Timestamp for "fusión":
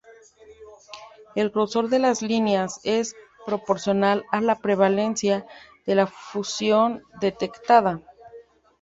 6.07-7.03